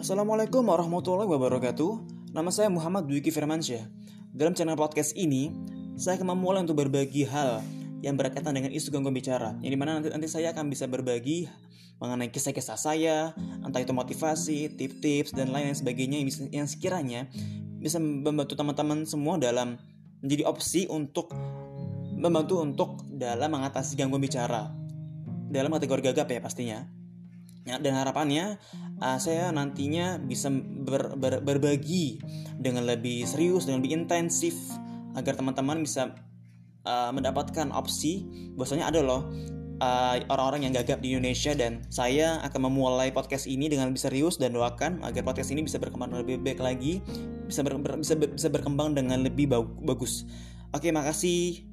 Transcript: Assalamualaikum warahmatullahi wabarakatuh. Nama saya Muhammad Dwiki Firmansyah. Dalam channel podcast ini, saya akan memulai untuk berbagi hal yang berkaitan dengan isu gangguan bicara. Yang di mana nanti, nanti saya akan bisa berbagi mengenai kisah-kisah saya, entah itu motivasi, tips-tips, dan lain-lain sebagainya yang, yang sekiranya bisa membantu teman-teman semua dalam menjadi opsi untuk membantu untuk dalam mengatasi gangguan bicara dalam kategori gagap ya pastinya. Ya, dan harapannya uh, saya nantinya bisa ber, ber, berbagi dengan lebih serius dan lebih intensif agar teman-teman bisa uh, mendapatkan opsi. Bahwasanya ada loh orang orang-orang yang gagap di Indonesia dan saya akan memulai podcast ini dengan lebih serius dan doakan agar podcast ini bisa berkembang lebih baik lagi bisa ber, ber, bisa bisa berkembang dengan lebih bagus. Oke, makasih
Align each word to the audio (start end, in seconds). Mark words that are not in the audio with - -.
Assalamualaikum 0.00 0.64
warahmatullahi 0.64 1.28
wabarakatuh. 1.28 1.92
Nama 2.32 2.48
saya 2.48 2.72
Muhammad 2.72 3.04
Dwiki 3.04 3.28
Firmansyah. 3.28 3.84
Dalam 4.32 4.56
channel 4.56 4.72
podcast 4.72 5.12
ini, 5.12 5.52
saya 5.92 6.16
akan 6.16 6.32
memulai 6.32 6.64
untuk 6.64 6.80
berbagi 6.80 7.28
hal 7.28 7.60
yang 8.00 8.16
berkaitan 8.16 8.56
dengan 8.56 8.72
isu 8.72 8.88
gangguan 8.96 9.12
bicara. 9.12 9.60
Yang 9.60 9.76
di 9.76 9.76
mana 9.76 10.00
nanti, 10.00 10.08
nanti 10.08 10.24
saya 10.24 10.56
akan 10.56 10.72
bisa 10.72 10.88
berbagi 10.88 11.52
mengenai 12.00 12.32
kisah-kisah 12.32 12.80
saya, 12.80 13.36
entah 13.60 13.76
itu 13.76 13.92
motivasi, 13.92 14.72
tips-tips, 14.72 15.36
dan 15.36 15.52
lain-lain 15.52 15.76
sebagainya 15.76 16.16
yang, 16.16 16.64
yang 16.64 16.64
sekiranya 16.64 17.28
bisa 17.76 18.00
membantu 18.00 18.56
teman-teman 18.56 19.04
semua 19.04 19.36
dalam 19.36 19.76
menjadi 20.24 20.48
opsi 20.48 20.88
untuk 20.88 21.28
membantu 22.16 22.64
untuk 22.64 23.04
dalam 23.04 23.52
mengatasi 23.52 24.00
gangguan 24.00 24.24
bicara 24.24 24.72
dalam 25.52 25.68
kategori 25.76 26.08
gagap 26.08 26.32
ya 26.32 26.40
pastinya. 26.40 26.99
Ya, 27.68 27.76
dan 27.76 27.92
harapannya 27.92 28.56
uh, 29.04 29.18
saya 29.20 29.52
nantinya 29.52 30.16
bisa 30.16 30.48
ber, 30.50 31.12
ber, 31.20 31.44
berbagi 31.44 32.16
dengan 32.56 32.88
lebih 32.88 33.28
serius 33.28 33.68
dan 33.68 33.84
lebih 33.84 33.92
intensif 33.92 34.56
agar 35.12 35.36
teman-teman 35.36 35.84
bisa 35.84 36.16
uh, 36.88 37.12
mendapatkan 37.12 37.68
opsi. 37.70 38.24
Bahwasanya 38.56 38.88
ada 38.88 39.00
loh 39.04 39.28
orang 39.80 40.28
orang-orang 40.28 40.60
yang 40.68 40.74
gagap 40.76 41.00
di 41.00 41.16
Indonesia 41.16 41.56
dan 41.56 41.80
saya 41.88 42.36
akan 42.44 42.68
memulai 42.68 43.08
podcast 43.08 43.48
ini 43.48 43.64
dengan 43.64 43.88
lebih 43.88 44.04
serius 44.04 44.36
dan 44.36 44.52
doakan 44.52 45.00
agar 45.00 45.24
podcast 45.24 45.48
ini 45.56 45.64
bisa 45.64 45.80
berkembang 45.80 46.12
lebih 46.12 46.36
baik 46.44 46.60
lagi 46.60 47.00
bisa 47.48 47.64
ber, 47.64 47.80
ber, 47.80 47.96
bisa 47.96 48.14
bisa 48.14 48.52
berkembang 48.52 48.92
dengan 48.92 49.24
lebih 49.24 49.48
bagus. 49.80 50.28
Oke, 50.76 50.92
makasih 50.92 51.69